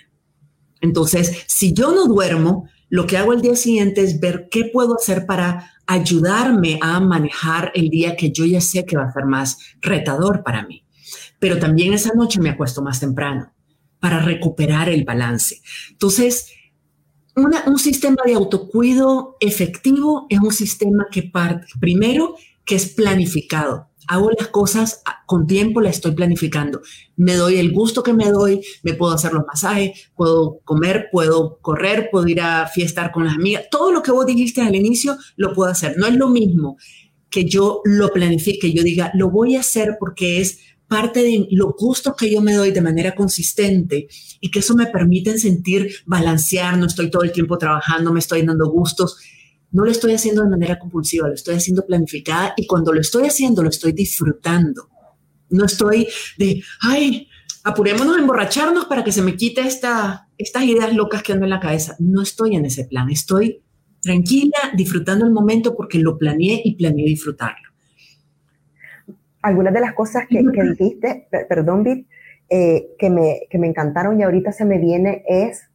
[0.80, 4.94] Entonces, si yo no duermo, lo que hago el día siguiente es ver qué puedo
[4.94, 9.24] hacer para ayudarme a manejar el día que yo ya sé que va a ser
[9.24, 10.84] más retador para mí.
[11.38, 13.52] Pero también esa noche me acuesto más temprano
[14.00, 15.60] para recuperar el balance.
[15.90, 16.52] Entonces,
[17.34, 23.90] un sistema de autocuido efectivo es un sistema que parte, primero, que es planificado.
[24.08, 26.80] Hago las cosas con tiempo, las estoy planificando.
[27.16, 31.58] Me doy el gusto que me doy, me puedo hacer los masajes, puedo comer, puedo
[31.60, 33.64] correr, puedo ir a fiestar con las amigas.
[33.70, 35.96] Todo lo que vos dijiste al inicio lo puedo hacer.
[35.98, 36.76] No es lo mismo
[37.30, 41.74] que yo lo planifique, yo diga, lo voy a hacer porque es parte de los
[41.76, 44.08] gustos que yo me doy de manera consistente
[44.40, 48.42] y que eso me permite sentir balancear, no estoy todo el tiempo trabajando, me estoy
[48.42, 49.18] dando gustos.
[49.72, 53.26] No lo estoy haciendo de manera compulsiva, lo estoy haciendo planificada y cuando lo estoy
[53.26, 54.88] haciendo lo estoy disfrutando.
[55.50, 57.28] No estoy de, ay,
[57.64, 61.50] apurémonos a emborracharnos para que se me quite esta, estas ideas locas que ando en
[61.50, 61.96] la cabeza.
[61.98, 63.62] No estoy en ese plan, estoy
[64.00, 67.66] tranquila, disfrutando el momento porque lo planeé y planeé disfrutarlo
[69.46, 72.06] algunas de las cosas que, dijiste, perdón, Bit,
[72.50, 75.68] eh, que, me, que me encantaron y ahorita se me viene es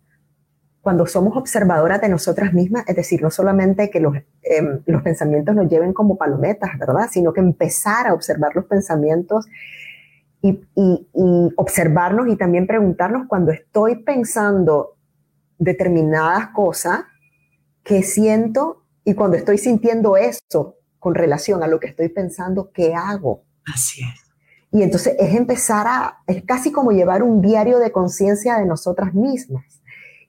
[0.81, 5.55] cuando somos observadoras de nosotras mismas, es decir, no solamente que los, em, los pensamientos
[5.55, 7.07] nos lleven como palometas, ¿verdad?
[7.11, 9.47] Sino que empezar a observar los pensamientos
[10.41, 14.97] y, y, y observarnos y también preguntarnos cuando estoy pensando
[15.59, 17.03] determinadas cosas,
[17.83, 18.83] ¿qué siento?
[19.03, 23.43] Y cuando estoy sintiendo eso con relación a lo que estoy pensando, ¿qué hago?
[23.71, 24.31] Así es.
[24.71, 29.13] Y entonces es empezar a, es casi como llevar un diario de conciencia de nosotras
[29.13, 29.80] mismas.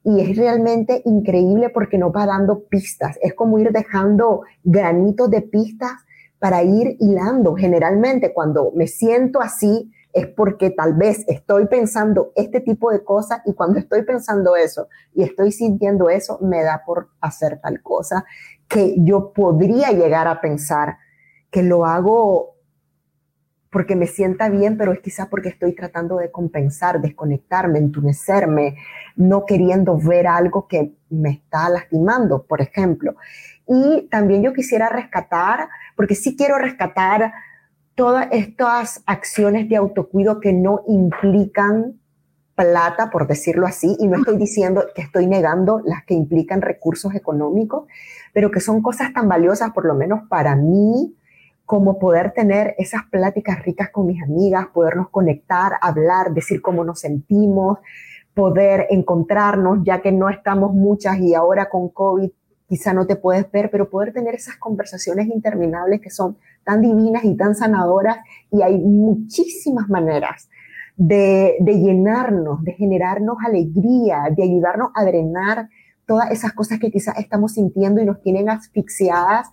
[0.04, 3.18] Y es realmente increíble porque nos va dando pistas.
[3.22, 5.92] Es como ir dejando granitos de pistas
[6.38, 7.54] para ir hilando.
[7.54, 13.40] Generalmente cuando me siento así es porque tal vez estoy pensando este tipo de cosas
[13.46, 18.24] y cuando estoy pensando eso y estoy sintiendo eso, me da por hacer tal cosa
[18.68, 20.96] que yo podría llegar a pensar
[21.50, 22.51] que lo hago
[23.72, 28.76] porque me sienta bien, pero es quizás porque estoy tratando de compensar, desconectarme, entunecerme,
[29.16, 33.16] no queriendo ver algo que me está lastimando, por ejemplo.
[33.66, 37.32] Y también yo quisiera rescatar, porque sí quiero rescatar
[37.94, 41.98] todas estas acciones de autocuido que no implican
[42.54, 47.14] plata, por decirlo así, y no estoy diciendo que estoy negando las que implican recursos
[47.14, 47.86] económicos,
[48.34, 51.16] pero que son cosas tan valiosas, por lo menos para mí,
[51.72, 57.00] como poder tener esas pláticas ricas con mis amigas, podernos conectar, hablar, decir cómo nos
[57.00, 57.78] sentimos,
[58.34, 62.30] poder encontrarnos, ya que no estamos muchas y ahora con COVID
[62.68, 67.24] quizá no te puedes ver, pero poder tener esas conversaciones interminables que son tan divinas
[67.24, 68.18] y tan sanadoras
[68.50, 70.50] y hay muchísimas maneras
[70.98, 75.70] de, de llenarnos, de generarnos alegría, de ayudarnos a drenar
[76.04, 79.48] todas esas cosas que quizás estamos sintiendo y nos tienen asfixiadas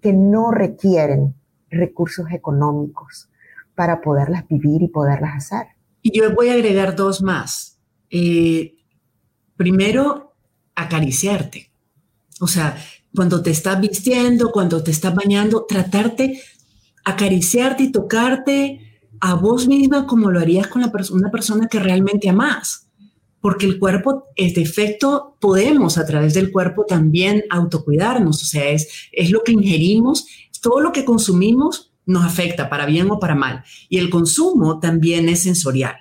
[0.00, 1.34] que no requieren
[1.70, 3.28] recursos económicos
[3.74, 5.68] para poderlas vivir y poderlas hacer.
[6.02, 7.78] Y yo voy a agregar dos más.
[8.10, 8.74] Eh,
[9.56, 10.34] primero,
[10.74, 11.70] acariciarte.
[12.40, 12.76] O sea,
[13.14, 16.42] cuando te estás vistiendo, cuando te estás bañando, tratarte,
[17.04, 18.80] acariciarte y tocarte
[19.20, 22.86] a vos misma como lo harías con la una persona que realmente amas.
[23.40, 28.42] Porque el cuerpo, es defecto, podemos a través del cuerpo también autocuidarnos.
[28.42, 30.26] O sea, es, es lo que ingerimos
[30.60, 33.64] todo lo que consumimos nos afecta para bien o para mal.
[33.88, 35.96] Y el consumo también es sensorial.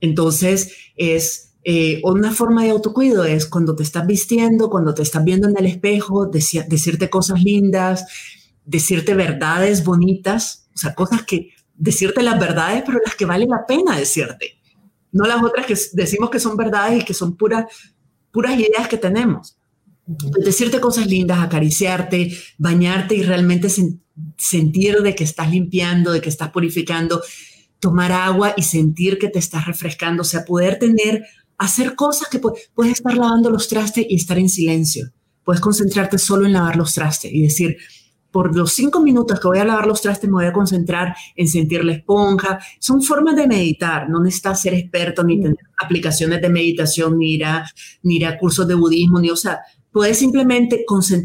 [0.00, 5.24] Entonces, es eh, una forma de autocuido es cuando te estás vistiendo, cuando te estás
[5.24, 8.06] viendo en el espejo, decirte cosas lindas,
[8.64, 13.64] decirte verdades bonitas, o sea, cosas que, decirte las verdades, pero las que vale la
[13.66, 14.58] pena decirte.
[15.12, 17.66] No las otras que decimos que son verdades y que son puras,
[18.32, 19.57] puras ideas que tenemos.
[20.42, 23.68] Decirte cosas lindas, acariciarte, bañarte y realmente
[24.38, 27.20] sentir de que estás limpiando, de que estás purificando,
[27.78, 31.24] tomar agua y sentir que te estás refrescando, o sea, poder tener,
[31.58, 35.10] hacer cosas que puedes estar lavando los trastes y estar en silencio.
[35.44, 37.76] Puedes concentrarte solo en lavar los trastes y decir,
[38.30, 41.48] por los cinco minutos que voy a lavar los trastes me voy a concentrar en
[41.48, 42.58] sentir la esponja.
[42.78, 47.44] Son formas de meditar, no necesitas ser experto ni tener aplicaciones de meditación, ni ir
[47.44, 47.64] a,
[48.02, 49.60] ni ir a cursos de budismo, ni, o sea,
[49.92, 50.84] puedes simplemente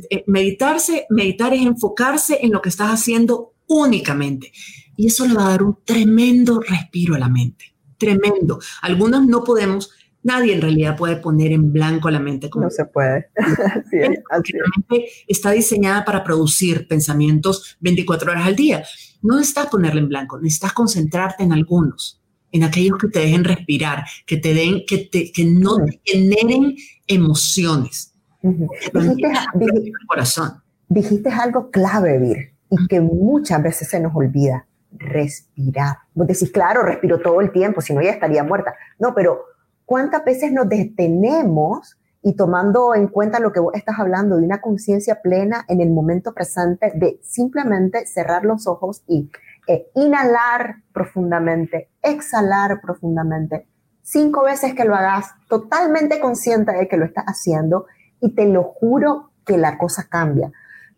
[0.10, 4.52] eh, meditarse, meditar es enfocarse en lo que estás haciendo únicamente.
[4.96, 7.74] Y eso le va a dar un tremendo respiro a la mente.
[7.98, 8.60] Tremendo.
[8.82, 9.92] Algunos no podemos,
[10.22, 12.50] nadie en realidad puede poner en blanco la mente.
[12.50, 13.28] Como no se puede.
[13.36, 18.84] así La mente está diseñada para producir pensamientos 24 horas al día.
[19.22, 24.04] No necesitas ponerla en blanco, necesitas concentrarte en algunos, en aquellos que te dejen respirar,
[24.26, 26.76] que te den, que, te, que no generen
[27.08, 28.13] emociones.
[28.44, 30.62] Dijiste, corazón.
[30.88, 35.98] dijiste algo clave, Vir, y que muchas veces se nos olvida, respirar.
[36.14, 38.76] Vos decís, claro, respiro todo el tiempo, si no ya estaría muerta.
[39.00, 39.46] No, pero
[39.86, 44.62] ¿cuántas veces nos detenemos y tomando en cuenta lo que vos estás hablando de una
[44.62, 49.30] conciencia plena en el momento presente, de simplemente cerrar los ojos y
[49.68, 53.68] eh, inhalar profundamente, exhalar profundamente,
[54.02, 57.88] cinco veces que lo hagas totalmente consciente de que lo estás haciendo
[58.24, 60.52] y te lo juro que la cosa cambia.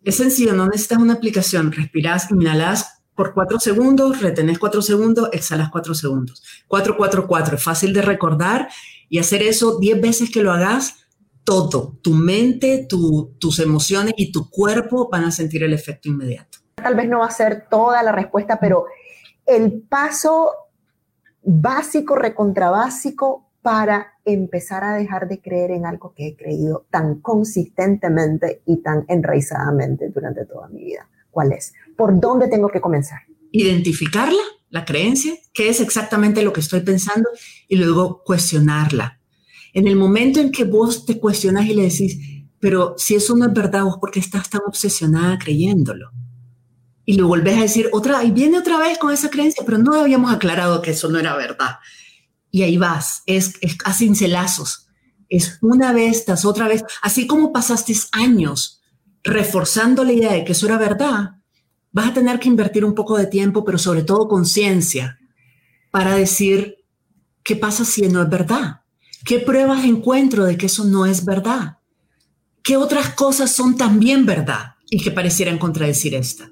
[0.04, 5.70] Es sencillo, no necesitas una aplicación, respiras, inhalas por cuatro segundos, retenés cuatro segundos, exhalas
[5.72, 6.44] cuatro segundos.
[6.68, 7.56] Cuatro, cuatro, cuatro.
[7.56, 8.70] Es fácil de recordar
[9.10, 11.08] y hacer eso diez veces que lo hagas
[11.44, 16.60] todo, tu mente, tus emociones y tu cuerpo van a sentir el efecto inmediato.
[16.76, 18.86] Tal vez no va a ser toda la respuesta, pero
[19.48, 20.52] el paso
[21.42, 28.62] básico, recontrabásico para empezar a dejar de creer en algo que he creído tan consistentemente
[28.68, 31.10] y tan enraizadamente durante toda mi vida.
[31.32, 31.74] ¿Cuál es?
[31.98, 33.22] ¿Por dónde tengo que comenzar?
[33.52, 37.28] Identificarla, la creencia, qué es exactamente lo que estoy pensando
[37.68, 39.20] y luego cuestionarla
[39.74, 42.18] en el momento en que vos te cuestionas y le decís,
[42.60, 46.12] pero si eso no es verdad, vos porque estás tan obsesionada creyéndolo.
[47.04, 49.96] Y lo volvés a decir otra, y viene otra vez con esa creencia, pero no
[49.96, 51.80] habíamos aclarado que eso no era verdad.
[52.56, 54.88] Y ahí vas, es, es a cincelazos.
[55.28, 58.82] Es una vez tras otra vez, así como pasaste años
[59.26, 61.32] reforzando la idea de que eso era verdad,
[61.92, 65.20] vas a tener que invertir un poco de tiempo, pero sobre todo conciencia,
[65.92, 66.78] para decir,
[67.44, 68.84] ¿qué pasa si no es verdad?
[69.26, 71.80] ¿Qué pruebas encuentro de que eso no es verdad?
[72.64, 76.50] ¿Qué otras cosas son también verdad y que parecieran contradecir esta?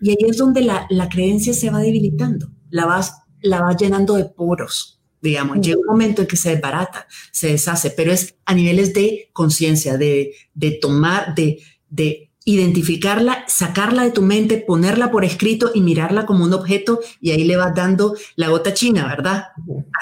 [0.00, 4.24] Y ahí es donde la, creencia se va debilitando, la vas, la vas llenando de
[4.24, 4.91] poros,
[5.22, 5.60] digamos.
[5.60, 9.96] Llega un momento en que se desbarata, se deshace, pero es a niveles de conciencia,
[9.96, 16.26] de, de tomar, de, de identificarla, sacarla de tu mente, ponerla por escrito y mirarla
[16.26, 19.48] como un objeto y ahí le vas dando la gota china, ¿verdad?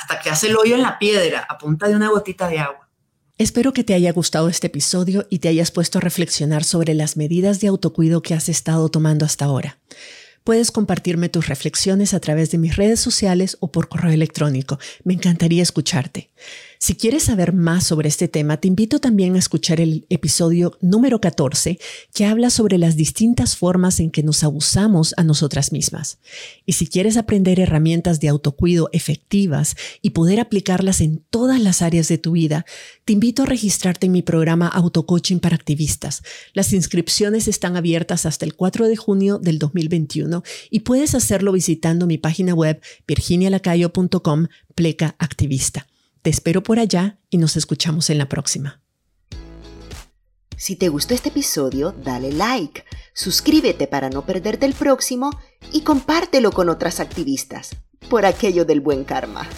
[0.00, 2.88] Hasta que hace el hoyo en la piedra a punta de una gotita de agua.
[3.36, 7.16] Espero que te haya gustado este episodio y te hayas puesto a reflexionar sobre las
[7.16, 9.78] medidas de autocuido que has estado tomando hasta ahora.
[10.45, 14.78] Puedes compartirme tus reflexiones a través de mis redes sociales o por correo electrónico.
[15.05, 16.30] Me encantaría escucharte.
[16.82, 21.20] Si quieres saber más sobre este tema, te invito también a escuchar el episodio número
[21.20, 21.78] 14
[22.14, 26.20] que habla sobre las distintas formas en que nos abusamos a nosotras mismas.
[26.64, 32.08] Y si quieres aprender herramientas de autocuido efectivas y poder aplicarlas en todas las áreas
[32.08, 32.64] de tu vida,
[33.04, 36.22] te invito a registrarte en mi programa Autocoaching para Activistas.
[36.54, 42.06] Las inscripciones están abiertas hasta el 4 de junio del 2021 y puedes hacerlo visitando
[42.06, 45.89] mi página web virginialacayo.com pleca activista.
[46.22, 48.82] Te espero por allá y nos escuchamos en la próxima.
[50.56, 55.30] Si te gustó este episodio, dale like, suscríbete para no perderte el próximo
[55.72, 57.70] y compártelo con otras activistas,
[58.10, 59.48] por aquello del buen karma.